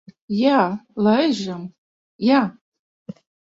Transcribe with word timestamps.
Jā, 0.37 0.61
laižam. 1.09 1.61
Jā. 2.31 2.43